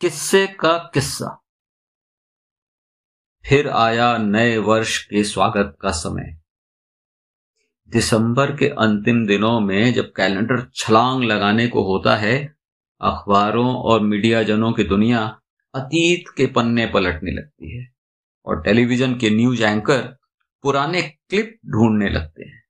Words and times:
किस्से 0.00 0.46
का 0.46 0.90
किस्सा। 0.94 1.44
फिर 3.48 3.68
आया 3.68 4.18
नए 4.18 4.56
वर्ष 4.56 5.04
के 5.04 5.24
स्वागत 5.24 5.76
का 5.80 5.90
समय। 5.90 6.40
दिसंबर 7.88 8.56
के 8.56 8.68
अंतिम 8.68 9.26
दिनों 9.26 9.60
में 9.60 9.92
जब 9.92 10.12
कैलेंडर 10.16 10.70
छलांग 10.74 11.24
लगाने 11.24 11.68
को 11.68 11.82
होता 11.82 12.16
है, 12.16 12.56
अखबारों 13.00 13.76
और 13.76 14.00
मीडिया 14.00 14.42
जनों 14.42 14.72
की 14.72 14.84
दुनिया 14.84 15.40
अतीत 15.74 16.24
के 16.36 16.46
पन्ने 16.46 16.86
पलटने 16.86 17.30
लगती 17.30 17.78
है 17.78 17.94
और 18.46 18.62
टेलीविज़न 18.62 19.14
के 19.14 19.30
न्यूज़ 19.30 19.62
एंकर 19.62 20.18
पुराने 20.62 21.02
क्लिप 21.02 21.58
ढूँढने 21.66 22.10
लगते 22.10 22.44
हैं। 22.44 22.62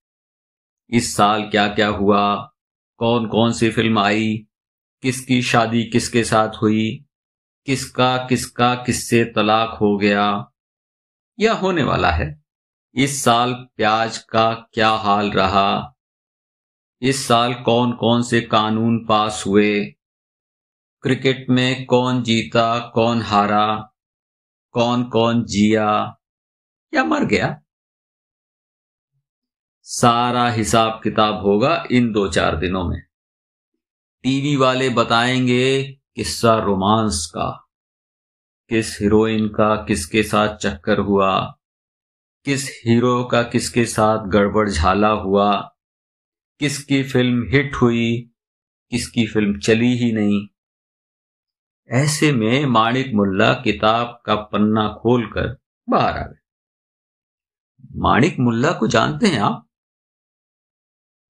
इस 0.90 1.16
साल 1.16 1.42
क्या 1.42 1.68
क्या 1.68 1.88
हुआ? 1.88 2.52
कौन 2.96 3.28
कौन 3.28 3.52
सी 3.52 3.70
फ़िल्म 3.70 3.98
आई? 3.98 4.46
किसकी 5.02 5.42
शादी 5.42 5.84
किसके 5.84 6.24
साथ 6.24 6.48
हुई? 6.62 7.04
किसका 7.68 8.16
किसका, 8.16 8.74
किससे 8.74 9.24
तलाक 9.24 9.78
हो 9.80 9.98
गया? 9.98 10.52
या 11.40 11.52
होने 11.52 11.82
वाला 11.82 12.10
है। 12.10 12.44
इस 12.94 13.24
साल 13.24 13.54
प्याज 13.54 14.18
का 14.18 14.54
क्या 14.54 14.90
हाल 14.90 15.30
रहा? 15.30 15.96
इस 17.02 17.28
साल 17.28 17.54
कौन 17.54 17.92
कौन 17.92 18.22
से 18.22 18.40
कानून 18.40 19.06
पास 19.06 19.44
हुए? 19.46 19.84
क्रिकेट 21.02 21.46
में 21.50 21.86
कौन 21.86 22.22
जीता, 22.22 22.78
कौन 22.78 23.22
हारा? 23.22 23.94
कौन 24.70 25.04
कौन 25.04 25.44
जिया? 25.44 26.18
या 26.94 27.04
मर 27.04 27.24
गया? 27.24 27.62
सारा 29.82 30.50
हिसाब 30.50 31.00
किताब 31.04 31.34
होगा 31.34 31.84
इन 31.90 32.12
दो 32.12 32.28
चार 32.28 32.56
दिनों 32.56 32.84
में। 32.84 33.02
टीवी 34.22 34.56
वाले 34.56 34.88
बताएँगे 34.88 35.97
किस्सा 36.18 36.58
रोमांस 36.58 37.26
का, 37.34 37.68
किस 38.68 39.00
हीरोइन 39.00 39.48
का 39.48 39.84
किसके 39.84 40.22
साथ 40.22 40.56
चक्कर 40.56 40.98
हुआ, 40.98 41.58
किस 42.44 42.82
हीरो 42.86 43.24
का 43.24 43.42
किसके 43.42 43.84
साथ 43.84 44.26
गड़बड़ 44.26 44.68
झाला 44.70 45.08
हुआ, 45.08 45.76
किसकी 46.60 47.02
फ़िल्म 47.02 47.48
हिट 47.48 47.76
हुई, 47.76 48.30
किसकी 48.90 49.26
फ़िल्म 49.26 49.58
चली 49.58 49.96
ही 49.98 50.12
नहीं। 50.12 50.48
ऐसे 51.88 52.32
में 52.32 52.66
माणिक 52.66 53.14
मुल्ला 53.14 53.54
किताब 53.54 54.22
का 54.26 54.34
पन्ना 54.34 54.88
खोलकर 54.88 55.56
बाहर 55.88 56.18
आ 56.18 56.26
गए। 56.26 56.38
माणिक 57.96 58.36
मुल्ला 58.40 58.72
को 58.72 58.86
जानते 58.86 59.26
हैं 59.26 59.40
आप? 59.40 59.68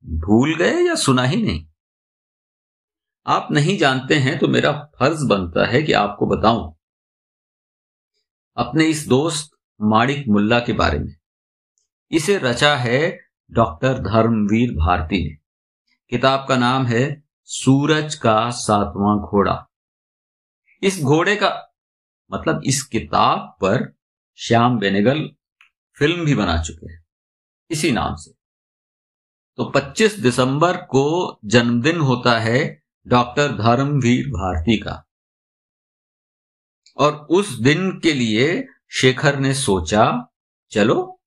भूल 0.06 0.56
गए 0.56 0.81
या 0.83 0.94
सुना 0.94 1.22
ही 1.22 1.42
नहीं? 1.42 1.67
आप 3.27 3.48
नहीं 3.50 3.78
जानते 3.78 4.14
हैं 4.14 4.38
तो 4.38 4.48
मेरा 4.48 4.72
फ़र्ज़ 4.72 5.27
बनता 5.27 5.66
है 5.66 5.83
कि 5.83 5.92
आपको 5.92 6.27
बताऊँ। 6.27 6.77
अपने 8.56 8.84
इस 8.84 9.08
दोस्त 9.08 9.50
माणिक 9.80 10.28
मुल्ला 10.28 10.60
के 10.60 10.72
बारे 10.72 10.98
में। 10.98 11.16
इसे 12.10 12.38
रचा 12.38 12.77
है 12.77 13.20
डॉक्टर 13.50 13.98
धर्मवीर 13.98 14.72
भारती 14.72 15.28
ने। 15.28 15.34
किताब 16.10 16.47
का 16.48 16.56
नाम 16.56 16.86
है 16.86 17.25
सूरज 17.44 18.14
का 18.14 18.50
सातवां 18.50 19.19
घोड़ा। 19.19 19.66
इस 20.82 21.03
घोड़े 21.03 21.36
का 21.36 21.75
मतलब 22.32 22.60
इस 22.64 22.82
किताब 22.82 23.38
पर 23.38 23.97
श्याम 24.36 24.78
बेनेगल 24.78 25.30
फ़िल्म 25.98 26.25
भी 26.25 26.34
बना 26.34 26.62
चुके 26.62 26.92
हैं। 26.92 27.06
इसी 27.70 27.92
नाम 27.92 28.14
से। 28.14 28.34
तो 29.56 29.64
25 29.64 30.19
दिसंबर 30.19 30.77
को 30.77 31.38
जन्मदिन 31.44 32.00
होता 32.00 32.38
है 32.38 32.78
डॉक्टर 33.09 33.48
धर्मवीर 33.53 34.27
भारती 34.27 34.77
का। 34.77 35.05
और 36.97 37.27
उस 37.31 37.59
दिन 37.59 37.91
के 37.99 38.12
लिए 38.12 38.66
शेखर 38.91 39.38
ने 39.38 39.55
सोचा, 39.55 40.28
चलो, 40.71 41.21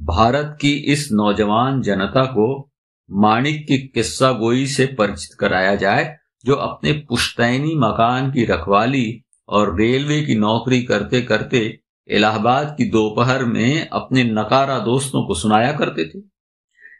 भारत 0.00 0.58
की 0.60 0.72
इस 0.72 1.08
नौजवान 1.12 1.82
जनता 1.82 2.24
को 2.24 2.70
माणिक 3.10 3.66
की 3.66 3.78
किस्सा 3.78 4.32
गोई 4.32 4.66
से 4.66 4.86
परिचित 4.86 5.36
कराया 5.40 5.74
जाए, 5.74 6.18
जो 6.44 6.54
अपने 6.54 6.92
पुश्तैनी 6.92 7.74
मकान 7.74 8.32
की 8.32 8.44
रखवाली 8.44 9.24
और 9.48 9.80
रेलवे 9.80 10.22
की 10.22 10.34
नौकरी 10.34 10.82
करते 10.82 11.22
करते 11.22 11.80
इलाहाबाद 12.08 12.74
की 12.78 12.84
दोपहर 12.84 13.44
में 13.44 13.88
अपने 13.88 14.24
नकारा 14.24 14.78
दोस्तों 14.78 15.26
को 15.26 15.34
सुनाया 15.34 15.72
करते 15.72 16.04
थे। 16.04 16.22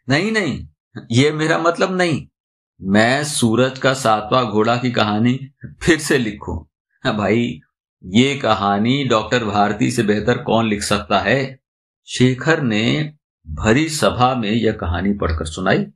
नहीं 0.08 0.32
नहीं, 0.32 0.68
ये 1.10 1.32
मेरा 1.32 1.58
मतलब 1.58 1.96
नहीं। 1.96 2.26
मैं 2.82 3.24
सूरज 3.24 3.78
का 3.78 3.94
सातवां 3.94 4.46
घोड़ा 4.46 4.76
की 4.76 4.90
कहानी 4.90 5.50
फिर 5.82 5.98
से 5.98 6.18
लिखूं। 6.18 6.64
भाई, 7.16 7.60
ये 8.04 8.36
कहानी 8.36 9.04
डॉक्टर 9.04 9.44
भारती 9.44 9.90
से 9.90 10.02
बेहतर 10.02 10.42
कौन 10.42 10.68
लिख 10.68 10.82
सकता 10.82 11.18
है? 11.18 11.60
शेखर 12.06 12.62
ने 12.62 13.14
भरी 13.48 13.88
सभा 13.88 14.34
में 14.34 14.50
यह 14.50 14.72
कहानी 14.72 15.12
पढ़कर 15.12 15.44
सुनाई। 15.44 15.86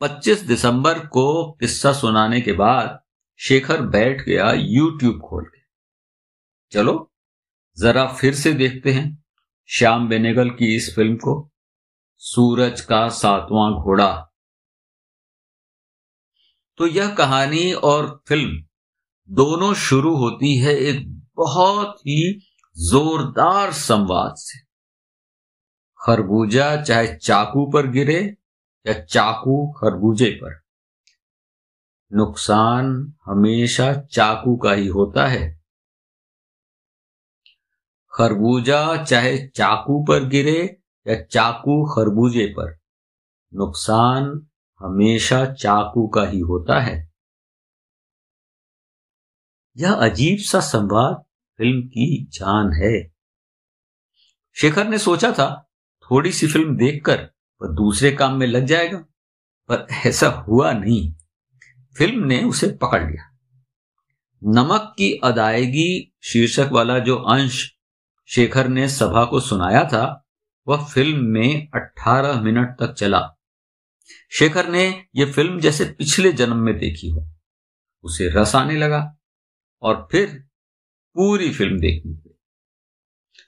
25 0.00 0.40
दिसंबर 0.40 0.98
को 0.98 1.52
किस्सा 1.52 1.92
सुनाने 1.92 2.40
के 2.40 2.52
बाद 2.52 3.00
शेखर 3.38 3.82
बैठ 3.82 4.22
गया 4.22 4.52
यूट्यूब 4.52 5.20
खोल 5.20 5.44
के। 5.44 5.60
चलो, 6.70 7.12
जरा 7.78 8.06
फिर 8.06 8.34
से 8.34 8.52
देखते 8.52 8.92
हैं 8.92 9.24
श्याम 9.68 10.08
बेनेगल 10.08 10.50
की 10.50 10.76
इस 10.76 10.94
फ़िल्म 10.94 11.16
को। 11.16 11.52
सूरज 12.16 12.80
का 12.80 13.08
सातवां 13.08 13.72
घोड़ा। 13.72 14.31
तो 16.76 16.86
यह 16.86 17.14
कहानी 17.14 17.72
और 17.72 18.22
फ़िल्म 18.28 18.64
दोनों 19.30 19.74
शुरू 19.74 20.16
होती 20.16 20.56
है 20.56 20.74
एक 20.74 21.22
बहुत 21.34 22.00
ही 22.00 22.40
जोरदार 22.76 23.72
संवाद 23.72 24.34
से। 24.36 24.58
खरबूजा 26.06 26.82
चाहे 26.82 27.16
चाकू 27.16 27.70
पर 27.70 27.86
गिरे 27.86 28.36
या 28.86 28.92
चाकू 28.92 29.72
खरबूजे 29.72 30.30
पर। 30.30 30.62
नुकसान 32.12 33.14
हमेशा 33.24 33.94
चाकू 33.94 34.56
का 34.56 34.72
ही 34.72 34.86
होता 34.86 35.26
है। 35.26 35.62
खरबूजा 38.12 39.04
चाहे 39.04 39.48
चाकू 39.48 40.04
पर 40.08 40.28
गिरे 40.28 40.78
या 41.06 41.22
चाकू 41.22 41.84
खरबूजे 41.84 42.46
पर, 42.46 42.78
नुकसान 43.54 44.46
हमेशा 44.84 45.46
चाकू 45.46 46.08
का 46.08 46.22
ही 46.22 46.40
होता 46.40 46.80
है। 46.80 47.12
यह 49.76 49.92
अजीब 49.92 50.38
सा 50.38 50.60
संवाद 50.60 51.24
फ़िल्म 51.58 51.82
की 51.82 52.24
जान 52.24 52.72
है। 52.72 53.12
शेखर 54.56 54.88
ने 54.88 54.98
सोचा 54.98 55.32
था, 55.32 55.70
थोड़ी 56.10 56.32
सी 56.32 56.46
फ़िल्म 56.46 56.76
देखकर 56.76 57.30
वह 57.62 57.68
दूसरे 57.68 58.12
काम 58.12 58.36
में 58.36 58.46
लग 58.46 58.64
जाएगा, 58.64 58.98
पर 59.68 59.86
ऐसा 60.06 60.28
हुआ 60.28 60.72
नहीं। 60.72 61.14
फ़िल्म 61.98 62.24
ने 62.24 62.44
उसे 62.44 62.78
पकड़ 62.82 63.10
लिया। 63.10 63.38
नमक 64.44 64.94
की 64.98 65.20
अदायगी 65.24 66.14
शीर्षक 66.22 66.68
वाला 66.72 66.98
जो 66.98 67.16
अंश 67.16 67.72
शेखर 68.26 68.68
ने 68.68 68.88
सभा 68.88 69.24
को 69.24 69.40
सुनाया 69.40 69.84
था, 69.84 70.26
वह 70.68 70.84
फ़िल्म 70.84 71.24
में 71.24 71.68
18 71.74 72.40
मिनट 72.40 72.76
तक 72.80 72.92
चला। 72.92 73.38
शेखर 74.32 74.68
ने 74.68 74.84
यह 75.16 75.32
फ़िल्म 75.32 75.60
जैसे 75.60 75.84
पिछले 75.84 76.32
जन्म 76.32 76.56
में 76.56 76.78
देखी 76.78 77.10
हो। 77.10 77.26
उसे 78.04 78.28
रस 78.28 78.54
आने 78.54 78.76
लगा 78.76 79.16
और 79.82 80.08
फिर 80.12 80.28
पूरी 81.16 81.52
फ़िल्म 81.52 81.80
देखनी 81.80 82.14
पड़ी 82.14 82.34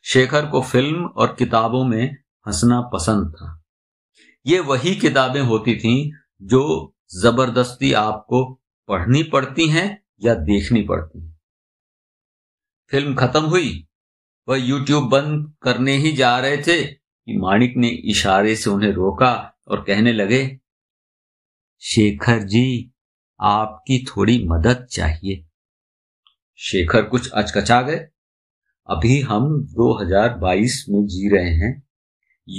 शेखर 0.04 0.46
को 0.46 0.60
फ़िल्म 0.62 1.04
और 1.06 1.34
किताबों 1.34 1.84
में 1.84 2.04
हंसना 2.46 2.80
पसंद 2.92 3.32
था। 3.32 3.60
ये 4.46 4.58
वही 4.60 4.94
किताबें 4.96 5.40
होती 5.40 5.76
थीं 5.76 6.10
जो 6.42 6.62
ज़बरदस्ती 7.14 7.92
आपको 7.92 8.44
पढ़नी 8.88 9.22
पड़ती 9.22 9.68
हैं 9.68 9.86
या 10.22 10.34
देखनी 10.34 10.82
पड़ती 10.82 11.20
हैं। 11.20 11.32
फ़िल्म 12.90 13.14
खत्म 13.14 13.42
हुई, 13.42 13.86
वह 14.48 14.56
यूट्यूब 14.56 15.08
बंद 15.08 15.52
करने 15.62 15.96
ही 15.96 16.12
जा 16.12 16.38
रहे 16.38 16.56
थे 16.58 16.84
माणिक 17.28 17.76
ने 17.76 17.88
इशारे 17.88 18.56
से 18.56 18.70
उन्हें 18.70 18.92
रोका 18.92 19.54
और 19.68 19.84
कहने 19.84 20.12
लगे, 20.12 20.60
शेखर 21.80 22.38
जी, 22.38 22.92
आपकी 23.40 24.04
थोड़ी 24.04 24.48
मदद 24.48 24.86
चाहिए। 24.90 25.46
शेखर 26.56 27.02
कुछ 27.02 27.30
अचकचा 27.30 27.82
गए। 27.82 28.06
अभी 28.86 29.20
हम 29.20 29.64
2022 29.64 30.86
में 30.88 31.06
जी 31.06 31.28
रहे 31.28 31.50
हैं। 31.50 31.82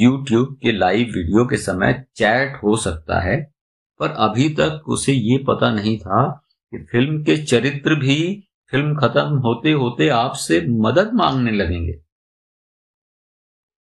YouTube 0.03 0.55
के 0.61 0.71
लाइव 0.71 1.07
वीडियो 1.07 1.45
के 1.45 1.57
समय 1.57 2.05
चैट 2.15 2.63
हो 2.63 2.77
सकता 2.77 3.21
है, 3.21 3.53
पर 3.99 4.09
अभी 4.09 4.49
तक 4.49 4.83
उसे 4.87 5.13
ये 5.13 5.37
पता 5.37 5.71
नहीं 5.71 5.99
था 5.99 6.45
कि 6.71 6.77
फ़िल्म 6.77 7.23
के 7.23 7.37
चरित्र 7.37 7.95
भी 7.95 8.47
फ़िल्म 8.71 8.95
खत्म 8.95 9.37
होते 9.37 9.71
होते 9.71 10.09
आपसे 10.09 10.61
मदद 10.67 11.11
मांगने 11.13 11.51
लगेंगे। 11.51 12.04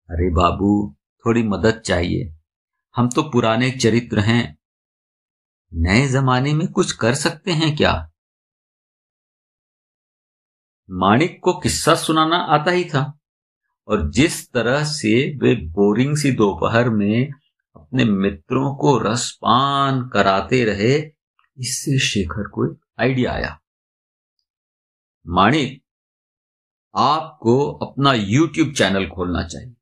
अरे 0.09 0.29
बाबू, 0.29 0.95
थोड़ी 1.25 1.43
मदद 1.43 1.79
चाहिए। 1.79 2.35
हम 2.95 3.09
तो 3.09 3.23
पुराने 3.23 3.71
चरित्र 3.71 4.19
हैं। 4.19 4.57
नए 5.73 6.07
जमाने 6.07 6.53
में 6.53 6.67
कुछ 6.67 6.91
कर 6.91 7.15
सकते 7.15 7.51
हैं 7.51 7.75
क्या? 7.75 8.11
माणिक 10.89 11.39
को 11.43 11.53
किस्सा 11.59 11.95
सुनाना 11.95 12.35
आता 12.35 12.71
ही 12.71 12.85
था, 12.85 13.19
और 13.87 14.11
जिस 14.11 14.51
तरह 14.51 14.83
से 14.83 15.37
वे 15.37 15.55
बोरिंग 15.55 16.17
सी 16.17 16.31
दोपहर 16.31 16.89
में 16.89 17.31
अपने 17.75 18.05
मित्रों 18.05 18.75
को 18.75 18.97
रसपान 18.97 20.09
कराते 20.09 20.65
रहे, 20.65 20.97
इससे 21.57 21.99
शेखर 21.99 22.47
को 22.47 22.71
एक 22.71 22.79
आइडिया 22.99 23.31
आया। 23.31 23.61
माणिक, 25.27 25.83
आपको 26.95 27.71
अपना 27.71 28.13
यूट्यूब 28.13 28.73
चैनल 28.73 29.07
खोलना 29.07 29.47
चाहिए। 29.47 29.73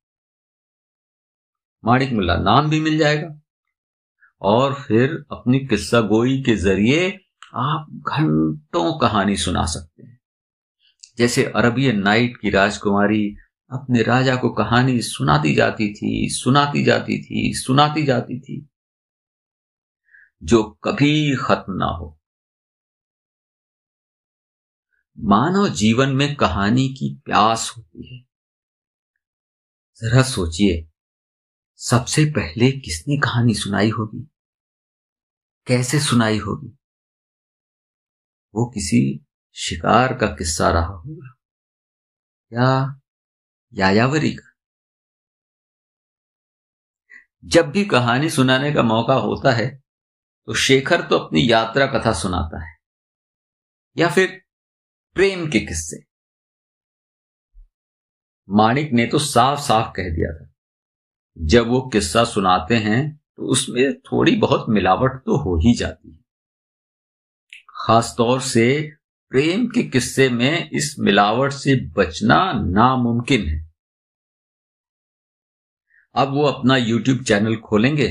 माणिक 1.85 2.13
मुल्ला, 2.13 2.35
नाम 2.35 2.69
भी 2.69 2.79
मिल 2.79 2.97
जाएगा। 2.97 3.41
और 4.41 4.73
फिर 4.73 5.25
अपनी 5.31 5.59
किस्सा 5.59 6.01
गोई 6.01 6.41
के 6.41 6.55
ज़रिए 6.55 7.19
आप 7.55 7.87
घंटों 7.91 8.99
कहानी 8.99 9.37
सुना 9.37 9.65
सकते 9.65 10.03
हैं। 10.03 10.19
जैसे 11.17 11.45
अरबियन 11.45 11.99
नाइट 11.99 12.37
की 12.37 12.49
राजकुमारी 12.49 13.35
अपने 13.71 14.01
राजा 14.03 14.35
को 14.35 14.49
कहानी 14.49 15.01
सुनाती 15.01 15.55
जाती 15.55 15.93
थी, 15.93 16.29
सुनाती 16.29 16.83
जाती 16.83 17.23
थी, 17.23 17.53
सुनाती 17.53 18.03
जाती 18.03 18.39
थी, 18.39 18.69
जो 20.43 20.63
कभी 20.63 21.35
खत्म 21.35 21.73
ना 21.73 21.85
हो। 21.85 22.21
मानव 25.19 25.69
जीवन 25.69 26.09
में 26.09 26.35
कहानी 26.35 26.89
की 26.89 27.21
प्यास 27.25 27.73
होती 27.77 28.15
है। 28.15 28.21
जरा 30.01 30.21
सोचिए 30.21 30.90
सबसे 31.83 32.25
पहले 32.25 32.71
किसने 32.71 33.17
कहानी 33.17 33.53
सुनाई 33.53 33.89
होगी? 33.89 34.31
कैसे 35.67 35.99
सुनाई 35.99 36.37
होगी? 36.37 36.77
वो 38.55 38.65
किसी 38.65 39.25
शिकार 39.55 40.13
का 40.13 40.27
किस्सा 40.27 40.69
रहा 40.69 40.85
होगा। 40.85 41.33
या 42.53 42.99
यायावरी 43.73 44.33
का? 44.33 44.51
जब 47.45 47.71
भी 47.71 47.85
कहानी 47.85 48.29
सुनाने 48.29 48.73
का 48.73 48.83
मौका 48.83 49.13
होता 49.13 49.51
है 49.51 49.75
तो 50.45 50.53
शेखर 50.53 51.01
तो 51.01 51.17
अपनी 51.17 51.51
यात्रा 51.51 51.87
कथा 51.87 52.13
सुनाता 52.13 52.69
है। 52.69 52.77
या 53.97 54.09
फिर 54.09 54.41
प्रेम 55.13 55.47
के 55.47 55.59
किस्से। 55.59 56.03
माणिक 58.49 58.89
ने 58.93 59.07
तो 59.07 59.19
साफ़ 59.19 59.59
साफ़ 59.59 59.93
कह 59.95 60.03
दिया 60.03 60.33
था। 60.33 60.50
जब 61.37 61.67
वो 61.67 61.81
किस्सा 61.93 62.23
सुनाते 62.23 62.75
हैं 62.75 63.01
तो 63.37 63.43
उसमें 63.43 63.99
थोड़ी 64.01 64.35
बहुत 64.35 64.65
मिलावट 64.69 65.11
तो 65.25 65.37
हो 65.37 65.55
ही 65.57 65.73
जाती 65.73 66.09
है। 66.09 66.17
खासतौर 67.77 68.41
से 68.41 68.91
प्रेम 69.31 69.65
के 69.67 69.83
किस्से 69.83 70.29
में 70.29 70.69
इस 70.69 70.95
मिलावट 70.99 71.51
से 71.51 71.75
बचना 71.97 72.37
नामुमकिन 72.53 73.47
है। 73.49 73.59
अब 76.15 76.33
वो 76.33 76.43
अपना 76.43 76.77
यूट्यूब 76.77 77.23
चैनल 77.23 77.55
खोलेंगे 77.55 78.09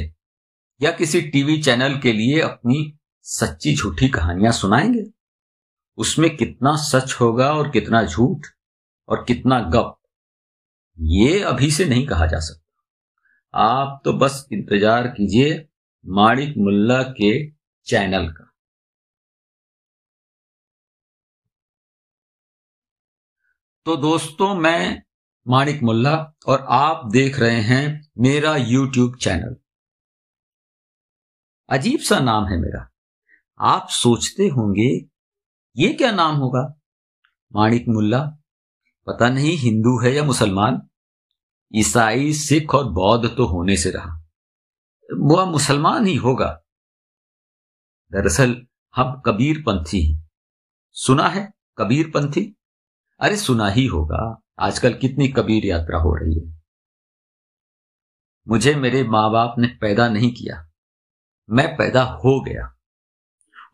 या 0.81 0.91
किसी 0.91 1.21
टीवी 1.23 1.61
चैनल 1.63 1.99
के 1.99 2.13
लिए 2.13 2.41
अपनी 2.41 2.99
सच्ची 3.27 3.75
झूठी 3.77 4.09
कहानियाँ 4.09 4.53
सुनाएँगे। 4.53 5.05
उसमें 5.99 6.37
कितना 6.37 6.75
सच 6.77 7.13
होगा 7.13 7.53
और 7.53 7.71
कितना 7.71 8.03
झूठ 8.05 8.47
और 9.09 9.25
कितना 9.25 9.61
गप, 9.71 9.97
ये 10.99 11.41
अभी 11.41 11.71
से 11.71 11.85
नहीं 11.85 12.07
कहा 12.07 12.27
जा 12.27 12.39
सकता। 12.39 12.70
आप 13.55 14.03
तो 14.05 14.13
बस 14.13 14.49
इंतज़ार 14.53 15.07
कीजिए 15.07 15.69
माणिक 16.07 16.55
मुल्ला 16.59 17.03
के 17.03 17.51
चैनल 17.87 18.29
का। 18.29 18.45
तो 23.87 23.97
दोस्तों, 23.97 24.55
मैं 24.55 25.03
माणिक 25.49 25.83
मुल्ला 25.83 26.35
और 26.47 26.67
आप 26.69 27.11
देख 27.13 27.39
रहे 27.39 27.61
हैं 27.61 28.11
मेरा 28.19 28.57
यूट्यूब 28.57 29.17
चैनल। 29.17 29.57
अजीब 31.69 32.01
सा 32.01 32.19
नाम 32.19 32.45
है 32.45 32.59
मेरा। 32.59 32.89
आप 33.61 33.89
सोचते 33.89 34.49
होंगे, 34.49 34.91
ये 35.77 35.93
क्या 35.93 36.11
नाम 36.13 36.37
होगा? 36.37 36.81
माणिक 37.53 37.85
मुल्ला? 37.89 38.21
पता 39.07 39.29
नहीं, 39.29 39.57
हिंदू 39.57 39.99
है 39.99 40.13
या 40.13 40.25
मुसलमान? 40.25 40.90
ईसाई 41.75 42.33
सिख 42.33 42.75
और 42.75 42.93
बौद्ध 42.93 43.37
तो 43.37 43.47
होने 43.47 43.77
से 43.77 43.91
रहा। 43.91 44.25
वह 45.17 45.45
मुसलमान 45.45 46.07
ही 46.07 46.17
होगा। 46.17 46.63
दरअसल 48.13 48.67
हम 48.97 49.23
कबीर 49.27 49.61
पंथी 49.61 50.13
हैं। 50.13 50.31
सुना 50.93 51.29
है 51.29 51.53
कबीर 51.79 52.11
पंथी 52.11 52.57
अरे 53.21 53.37
सुना 53.37 53.69
ही 53.69 53.87
होगा। 53.87 54.43
आजकल 54.59 54.95
कितनी 54.95 55.29
कबीर 55.29 55.67
यात्रा 55.67 55.99
हो 55.99 56.15
रही 56.15 56.41
है। 56.41 56.61
मुझे 58.49 58.75
मेरे 58.75 59.05
माँ 59.05 59.33
बाप 59.33 59.55
ने 59.59 59.69
पैदा 59.69 60.09
नहीं 60.09 60.33
किया। 60.33 60.71
मैं 61.51 61.77
पैदा 61.77 62.03
हो 62.03 62.45
गया। 62.45 62.77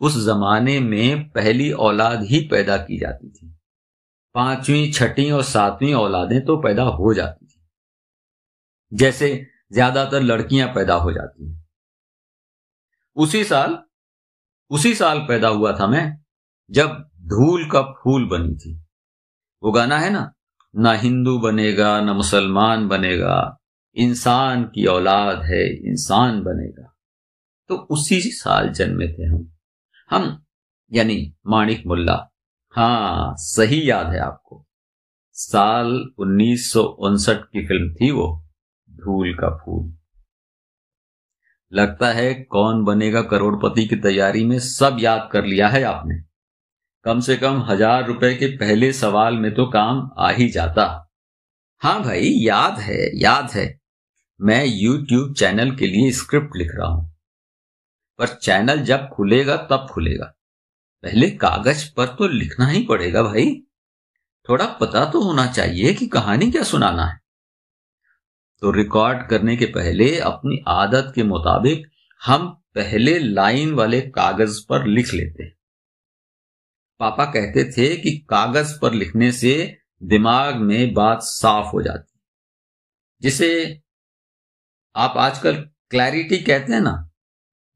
उस 0.00 0.26
जमाने 0.26 0.80
में 0.80 1.30
पहली 1.30 1.72
औलाद 1.72 2.22
ही 2.22 2.40
पैदा 2.40 2.76
की 2.76 2.98
जाती 2.98 3.30
थी। 3.30 3.56
पांचवी 4.34 4.92
छठी 4.92 5.30
और 5.30 5.42
सातवीं 5.42 5.94
औलादें 5.94 6.44
तो 6.44 6.56
पैदा 6.56 6.82
हो 6.82 7.14
जाती 7.14 7.45
जैसे 8.94 9.46
ज़्यादातर 9.72 10.20
लड़कियाँ 10.20 10.68
पैदा 10.68 10.94
हो 10.94 11.12
जाती 11.12 11.50
हैं। 11.50 11.66
उसी 13.16 13.44
साल 13.44 13.78
उसी 14.70 14.94
साल 14.94 15.18
पैदा 15.18 15.48
हुआ 15.48 15.72
था 15.72 15.86
मैं, 15.86 16.18
जब 16.70 16.88
धूल 17.20 17.70
का 17.70 17.82
फूल 17.82 18.28
बनी 18.28 18.56
थी। 18.56 18.82
वो 19.62 19.72
गाना 19.72 19.98
है 19.98 20.10
ना? 20.10 20.32
ना 20.76 20.92
हिंदू 20.92 21.38
बनेगा, 21.38 22.00
ना 22.00 22.12
मुसलमान 22.12 22.88
बनेगा, 22.88 23.58
इंसान 23.94 24.64
की 24.64 24.86
औलाद 24.86 25.42
है, 25.42 25.76
इंसान 25.76 26.42
बनेगा। 26.42 26.94
तो 27.68 27.76
उसी 27.76 28.20
साल 28.20 28.68
जन्मे 28.68 29.08
थे 29.08 29.24
हम। 29.24 29.52
हम, 30.10 30.44
यानी 30.92 31.34
माणिक 31.46 31.86
मुल्ला। 31.86 32.30
हाँ 32.70 33.34
सही 33.38 33.90
याद 33.90 34.06
है 34.06 34.18
आपको। 34.18 34.66
साल 35.32 36.12
उन्नीस 36.18 36.72
सौ 36.72 36.82
उनसठ 36.82 37.36
की 37.36 37.66
फ़िल्म 37.66 37.94
थी 37.94 38.10
वो। 38.10 38.45
धूल 39.06 39.34
का 39.34 39.56
फूल। 39.56 39.92
लगता 41.72 42.10
है 42.12 42.32
कौन 42.34 42.84
बनेगा 42.84 43.22
करोड़पति 43.22 43.86
की 43.86 43.96
तैयारी 43.96 44.44
में 44.44 44.58
सब 44.58 44.96
याद 45.00 45.28
कर 45.32 45.44
लिया 45.44 45.68
है 45.68 45.82
आपने। 45.82 46.14
कम 47.04 47.20
से 47.20 47.36
कम 47.36 47.60
हज़ार 47.62 48.06
रुपए 48.06 48.34
के 48.34 48.46
पहले 48.56 48.92
सवाल 48.92 49.36
में 49.36 49.54
तो 49.54 49.66
काम 49.66 50.10
आ 50.18 50.30
ही 50.30 50.48
जाता। 50.48 50.84
हाँ 51.82 52.02
भाई, 52.02 52.30
याद 52.38 52.78
है 52.78 53.10
याद 53.18 53.50
है। 53.50 53.66
मैं 54.40 54.64
यूट्यूब 54.66 55.34
चैनल 55.34 55.74
के 55.76 55.86
लिए 55.86 56.10
स्क्रिप्ट 56.12 56.56
लिख 56.56 56.70
रहा 56.74 56.88
हूँ। 56.88 57.10
पर 58.18 58.28
चैनल 58.28 58.80
जब 58.80 59.08
खुलेगा, 59.08 59.56
तब 59.56 59.86
खुलेगा। 59.90 60.32
पहले 61.04 61.30
कागज़ 61.30 61.84
पर 61.96 62.06
तो 62.08 62.28
लिखना 62.28 62.66
ही 62.66 62.82
पड़ेगा 62.82 63.22
भाई। 63.22 63.54
थोड़ा 64.48 64.66
पता 64.80 65.04
तो 65.04 65.20
होना 65.22 65.46
चाहिए 65.46 65.92
कि 65.94 66.06
कहानी 66.06 66.50
क्या 66.50 66.62
सुनाना 66.62 67.06
है। 67.06 67.18
तो 68.60 68.70
रिकॉर्ड 68.70 69.28
करने 69.28 69.56
के 69.56 69.66
पहले 69.66 70.18
अपनी 70.20 70.64
आदत 70.68 71.12
के 71.14 71.22
मुताबिक 71.22 71.90
हम 72.24 72.62
पहले 72.74 73.18
लाइन 73.18 73.74
वाले 73.74 74.00
कागज़ 74.00 74.60
पर 74.68 74.86
लिख 74.86 75.14
लेते 75.14 75.42
हैं। 75.42 75.56
पापा 76.98 77.24
कहते 77.24 77.72
थे 77.72 77.96
कि 77.96 78.18
कागज़ 78.18 78.80
पर 78.80 78.92
लिखने 78.92 79.32
से 79.32 79.78
दिमाग 80.02 80.56
में 80.56 80.94
बात 80.94 81.18
साफ़ 81.22 81.66
हो 81.66 81.82
जाती 81.82 82.20
जिसे 83.20 83.82
आप 84.96 85.14
आजकल 85.16 85.70
क्लैरिटी 85.90 86.38
कहते 86.38 86.72
हैं 86.72 86.80
ना, 86.80 87.10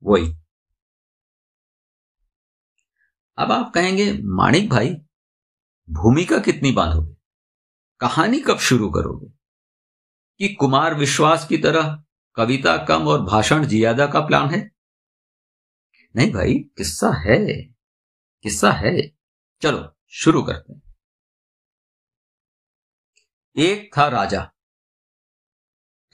वही। 0.02 0.34
अब 3.38 3.52
आप 3.52 3.72
कहेंगे, 3.74 4.12
माणिक 4.22 4.70
भाई, 4.70 4.94
भूमिका 5.90 6.38
कितनी 6.38 6.72
बांधोगे? 6.72 7.14
कहानी 8.00 8.40
कब 8.40 8.58
शुरू 8.58 8.90
करोगे? 8.90 9.39
कि 10.40 10.48
कुमार 10.48 10.94
विश्वास 10.94 11.46
की 11.46 11.58
तरह 11.58 12.04
कविता 12.34 12.76
कम 12.84 13.08
और 13.08 13.22
भाषण 13.22 13.64
ज़्यादा 13.64 14.06
का 14.06 14.20
प्लान 14.20 14.50
है? 14.50 14.70
नहीं 16.16 16.32
भाई, 16.32 16.54
किस्सा 16.54 17.10
है 17.10 17.70
किस्सा 18.44 18.72
है। 18.72 19.12
चलो, 19.62 19.96
शुरू 20.06 20.42
करते 20.42 20.72
हैं। 20.72 20.82
एक 23.56 23.90
था 23.98 24.08
राजा। 24.08 24.50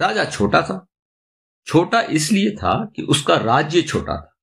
राजा 0.01 0.25
छोटा 0.25 0.63
था। 0.63 0.87
छोटा 1.67 2.01
इसलिए 2.01 2.51
था 2.51 2.85
कि 2.97 3.03
उसका 3.03 3.37
राज्य 3.37 3.83
छोटा 3.83 4.17
था। 4.17 4.37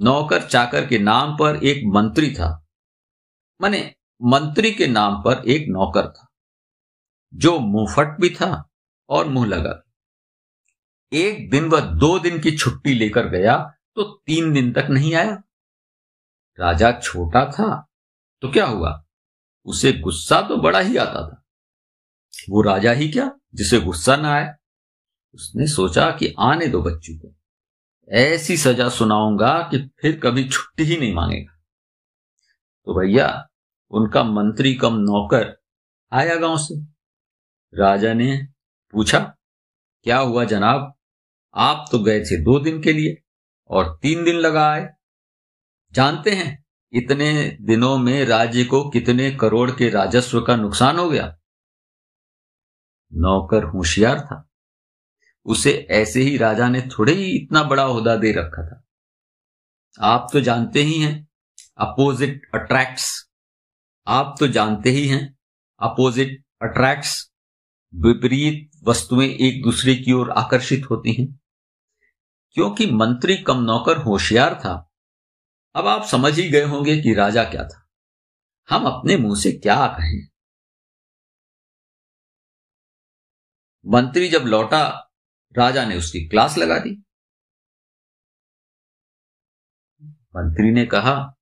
नौकर 0.00 0.48
चाकर 0.48 0.86
के 0.86 0.98
नाम 0.98 1.36
पर 1.36 1.64
एक 1.64 1.82
मंत्री 1.86 2.34
था। 2.34 2.66
माने 3.60 3.94
मंत्री 4.22 4.72
के 4.72 4.86
नाम 4.86 5.22
पर 5.22 5.48
एक 5.48 5.66
नौकर 5.68 6.08
था। 6.12 6.28
जो 7.34 7.58
मुंहफट 7.58 8.20
भी 8.20 8.30
था 8.30 8.70
और 9.08 9.28
मुँह 9.28 9.46
लगा। 9.46 9.82
एक 11.12 11.50
दिन 11.50 11.64
वह 11.64 11.80
दो 11.80 12.18
दिन 12.18 12.38
की 12.40 12.56
छुट्टी 12.56 12.94
लेकर 12.94 13.28
गया 13.28 13.56
तो 13.94 14.02
तीन 14.26 14.52
दिन 14.52 14.72
तक 14.72 14.86
नहीं 14.90 15.14
आया। 15.14 15.42
राजा 16.60 16.92
छोटा 16.92 17.44
था 17.50 17.88
तो 18.42 18.50
क्या 18.52 18.66
हुआ? 18.66 19.04
उसे 19.64 19.92
गुस्सा 19.92 20.40
तो 20.40 20.56
बड़ा 20.56 20.78
ही 20.78 20.96
आता 20.96 21.22
था। 21.28 21.42
वो 22.50 22.62
राजा 22.62 22.92
ही 22.92 23.08
क्या 23.08 23.30
जिसे 23.54 23.80
गुस्सा 23.80 24.16
ना 24.16 24.32
आए? 24.34 24.54
उसने 25.34 25.66
सोचा 25.66 26.10
कि 26.10 26.34
आने 26.38 26.66
दो 26.66 26.82
बच्चों 26.82 27.18
को। 27.18 27.34
ऐसी 28.08 28.56
सजा 28.56 28.88
सुनाऊँगा 28.88 29.58
कि 29.70 29.90
फिर 30.00 30.20
कभी 30.20 30.48
छुट्टी 30.48 30.84
ही 30.84 30.96
नहीं 30.96 31.14
मांगेगा। 31.14 31.52
तो 32.84 33.00
भैया, 33.00 33.48
उनका 33.90 34.24
मंत्री 34.24 34.74
कम 34.74 34.94
नौकर 34.94 35.56
आया 36.12 36.36
गाँव 36.36 36.58
से। 36.58 36.80
राजा 37.74 38.12
ने 38.14 38.48
पूछा, 38.92 39.18
क्या 40.02 40.18
हुआ 40.18 40.44
जनाब? 40.44 40.94
आप 41.54 41.88
तो 41.92 41.98
गए 41.98 42.20
थे 42.20 42.36
दो 42.42 42.58
दिन 42.58 42.82
के 42.82 42.92
लिए 42.92 43.22
और 43.68 43.98
तीन 44.02 44.24
दिन 44.24 44.34
लगा 44.34 44.70
आए। 44.70 44.88
जानते 45.92 46.30
हैं, 46.30 46.64
इतने 46.92 47.58
दिनों 47.60 47.98
में 47.98 48.24
राज्य 48.24 48.64
को 48.64 48.90
कितने 48.90 49.30
करोड़ 49.30 49.70
के 49.70 49.88
राजस्व 49.90 50.40
का 50.40 50.56
नुकसान 50.56 50.98
हो 50.98 51.08
गया। 51.10 51.38
नौकर 53.12 53.64
होशियार 53.64 54.20
था। 54.20 54.48
उसे 55.44 55.86
ऐसे 55.90 56.22
ही 56.22 56.36
राजा 56.36 56.68
ने 56.68 56.82
थोड़े 56.82 57.12
ही 57.12 57.30
इतना 57.30 57.62
बड़ा 57.62 57.82
होदा 57.82 58.16
दे 58.16 58.32
रखा 58.32 58.66
था। 58.66 58.82
आप 60.00 60.28
तो 60.32 60.40
जानते 60.40 60.82
ही 60.82 61.02
हैं, 61.02 61.28
अपोजिट 61.78 62.50
अट्रैक्ट्स। 62.54 63.30
आप 64.06 64.36
तो 64.40 64.48
जानते 64.48 64.90
ही 64.90 65.08
हैं, 65.08 65.38
अपोजिट 65.80 66.44
अट्रैक्ट्स 66.62 67.32
विपरीत 67.96 68.70
वस्तुएँ 68.84 69.28
एक 69.28 69.62
दूसरे 69.62 69.96
की 69.96 70.12
ओर 70.12 70.30
आकर्षित 70.30 70.82
होती 70.90 71.12
हैं। 71.12 71.40
क्योंकि 72.50 72.86
मंत्री 72.86 73.36
कम 73.36 73.62
नौकर 73.62 73.96
होशियार 73.96 74.54
था, 74.54 74.90
अब 75.74 75.86
आप 75.86 76.04
समझ 76.04 76.38
ही 76.38 76.50
गए 76.50 76.62
होंगे 76.62 77.02
कि 77.02 77.14
राजा 77.14 77.44
क्या 77.44 77.64
था। 77.64 77.88
हम 78.70 78.84
अपने 78.86 79.16
मुँह 79.16 79.40
से 79.40 79.52
क्या 79.52 79.86
कहें? 79.86 80.28
मंत्री 83.86 84.28
जब 84.28 84.40
लौटा, 84.40 85.12
राजा 85.58 85.84
ने 85.84 85.96
उसकी 85.96 86.28
क्लास 86.28 86.58
लगा 86.58 86.78
दी। 86.78 87.02
मंत्री 90.04 90.70
ने 90.70 90.86
कहा, 90.86 91.36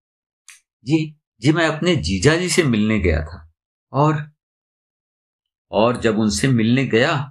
जी 0.84 1.20
जी, 1.40 1.52
मैं 1.52 1.66
अपने 1.66 1.96
जीजा 1.96 2.36
जी 2.36 2.48
से 2.48 2.62
मिलने 2.62 2.98
गया 2.98 3.24
था 3.24 3.52
और 3.92 4.33
और 5.70 5.96
जब 5.96 6.18
उनसे 6.18 6.48
मिलने 6.48 6.86
गया 6.86 7.30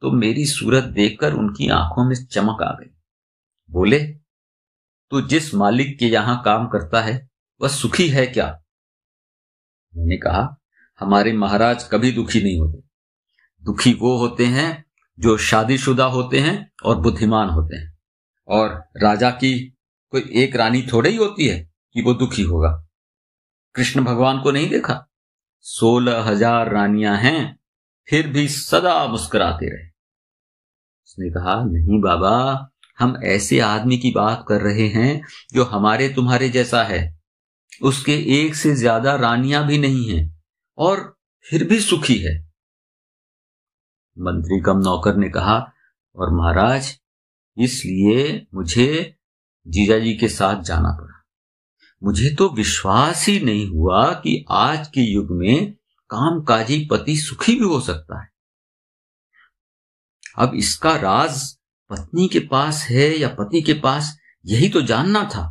तो 0.00 0.12
मेरी 0.12 0.46
सूरत 0.46 0.84
देखकर 0.84 1.32
उनकी 1.32 1.68
आँखों 1.68 2.08
में 2.08 2.26
चमक 2.26 2.62
आ 2.62 2.70
गई। 2.70 2.90
बोले, 3.70 4.04
तू 5.10 5.20
जिस 5.20 5.54
मालिक 5.54 5.98
के 5.98 6.06
यहाँ 6.06 6.42
काम 6.44 6.66
करता 6.66 7.00
है, 7.00 7.30
वह 7.60 7.68
सुखी 7.68 8.08
है 8.08 8.26
क्या? 8.26 8.62
मैंने 9.96 10.16
कहा, 10.16 10.60
हमारे 11.00 11.32
महाराज 11.32 11.88
कभी 11.92 12.12
दुखी 12.12 12.42
नहीं 12.42 12.58
होते। 12.58 12.78
दुखी 13.64 13.94
वो 13.94 14.18
होते 14.18 14.46
हैं, 14.46 14.84
जो 15.18 15.36
शादीशुदा 15.36 16.04
होते 16.04 16.40
हैं 16.40 16.72
और 16.84 17.00
बुद्धिमान 17.00 17.48
होते 17.48 17.76
हैं। 17.76 17.98
और 18.48 18.88
राजा 18.96 19.30
की 19.30 19.76
कोई 20.10 20.30
एक 20.34 20.56
रानी 20.56 20.82
थोड़ी 20.82 21.10
ही 21.10 21.16
होती 21.16 21.48
है 21.48 21.72
कि 21.92 22.02
वो 22.02 22.14
दुखी 22.14 22.42
होगा। 22.42 22.86
कृष्ण 23.74 24.04
भगवान 24.04 24.40
को 24.40 24.50
नहीं 24.50 24.70
देखा? 24.70 25.13
सोलह 25.66 26.20
हज़ार 26.22 26.72
रानियाँ 26.72 27.16
हैं, 27.16 27.58
फिर 28.08 28.26
भी 28.26 28.46
सदा 28.48 29.06
मुस्कुराते 29.06 29.66
रहे। 29.66 29.86
उसने 31.04 31.30
कहा, 31.30 31.54
नहीं 31.64 32.00
बाबा, 32.00 32.70
हम 32.98 33.16
ऐसे 33.24 33.58
आदमी 33.60 33.96
की 33.98 34.10
बात 34.10 34.44
कर 34.48 34.60
रहे 34.60 34.86
हैं 34.88 35.22
जो 35.54 35.64
हमारे 35.64 36.08
तुम्हारे 36.08 36.48
जैसा 36.48 36.82
है। 36.82 37.02
उसके 37.82 38.14
एक 38.34 38.54
से 38.54 38.74
ज़्यादा 38.74 39.14
रानियाँ 39.16 39.66
भी 39.66 39.78
नहीं 39.78 40.08
हैं 40.10 40.24
और 40.78 41.00
फिर 41.46 41.64
भी 41.68 41.80
सुखी 41.80 42.18
है। 42.18 42.36
मंत्री 44.16 44.60
कम 44.60 44.78
नौकर 44.78 45.16
ने 45.16 45.28
कहा, 45.28 45.56
और 46.16 46.34
महाराज, 46.34 46.94
इसलिए 47.56 48.46
मुझे 48.54 49.16
जीजाजी 49.66 50.14
के 50.14 50.28
साथ 50.28 50.62
जाना 50.62 50.96
पड़ा। 51.00 51.13
मुझे 52.04 52.34
तो 52.34 52.48
विश्वास 52.48 53.26
ही 53.26 53.38
नहीं 53.40 53.66
हुआ 53.68 54.12
कि 54.14 54.44
आज 54.50 54.86
के 54.88 55.00
युग 55.00 55.30
में 55.30 55.72
कामकाजी 56.10 56.88
पति 56.90 57.16
सुखी 57.16 57.54
भी 57.54 57.64
हो 57.64 57.80
सकता 57.80 58.20
है। 58.22 58.28
अब 60.38 60.54
इसका 60.54 60.94
राज 60.96 61.42
पत्नी 61.90 62.28
के 62.28 62.40
पास 62.40 62.82
है 62.82 63.08
या 63.18 63.28
पति 63.28 63.62
के 63.62 63.72
पास, 63.72 64.16
यही 64.44 64.68
तो 64.68 64.82
जानना 64.82 65.24
था 65.24 65.46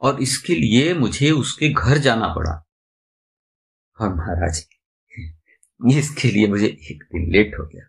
और 0.00 0.22
इसके 0.22 0.54
लिए 0.54 0.94
मुझे 0.94 1.30
उसके 1.30 1.68
घर 1.68 1.98
जाना 1.98 2.28
पड़ा। 2.28 2.52
और 3.98 4.14
महाराज, 4.14 4.64
इसके 5.80 6.28
लिए 6.28 6.46
मुझे 6.48 6.66
एक 6.66 7.02
दिन 7.04 7.30
लेट 7.32 7.54
हो 7.60 7.66
गया। 7.66 7.88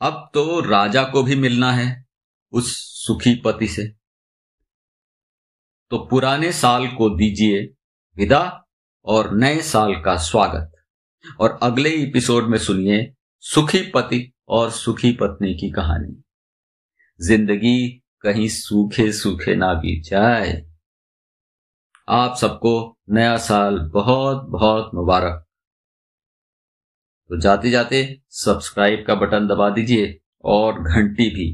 अब 0.00 0.30
तो 0.34 0.60
राजा 0.60 1.02
को 1.04 1.22
भी 1.22 1.36
मिलना 1.36 1.72
है 1.72 2.04
उस 2.52 2.74
सुखी 3.06 3.34
पति 3.34 3.68
से। 3.68 4.05
तो 5.90 5.98
पुराने 5.98 6.52
साल 6.52 6.86
को 6.88 7.08
दीजिए 7.10 7.60
विदा 8.16 8.66
और 9.04 9.34
नए 9.34 9.60
साल 9.62 9.94
का 9.94 10.16
स्वागत। 10.16 10.72
और 11.40 11.58
अगले 11.62 11.90
एपिसोड 11.90 12.48
में 12.48 12.58
सुनिए 12.58 13.14
सुखी 13.40 13.82
पति 13.90 14.32
और 14.48 14.70
सुखी 14.70 15.12
पत्नी 15.12 15.54
की 15.54 15.70
कहानी। 15.70 16.22
ज़िंदगी 17.20 17.88
कहीं 18.20 18.48
सूखे 18.48 19.12
सूखे 19.12 19.54
ना 19.54 19.72
बीत 19.74 20.04
जाए। 20.04 20.66
आप 22.08 22.36
सबको 22.36 22.98
नया 23.10 23.36
साल 23.36 23.78
बहुत 23.78 24.46
बहुत 24.50 24.90
मुबारक। 24.94 25.44
तो 27.30 27.40
जाते 27.40 27.70
जाते 27.70 28.22
सब्सक्राइब 28.30 29.04
का 29.06 29.14
बटन 29.14 29.46
दबा 29.46 29.70
दीजिए 29.70 30.18
और 30.44 30.82
घंटी 30.82 31.30
भी। 31.30 31.52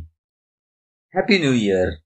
Happy 1.15 1.39
new 1.39 1.53
year. 1.53 2.02